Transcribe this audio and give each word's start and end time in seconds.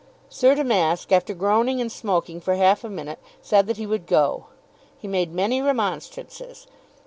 Sir 0.29 0.55
Damask, 0.55 1.11
after 1.11 1.35
groaning 1.35 1.79
and 1.79 1.91
smoking 1.91 2.41
for 2.41 2.55
half 2.55 2.83
a 2.83 2.89
minute, 2.89 3.19
said 3.39 3.67
that 3.67 3.77
he 3.77 3.85
would 3.85 4.07
go. 4.07 4.47
He 4.97 5.07
made 5.07 5.31
many 5.31 5.61
remonstrances. 5.61 6.65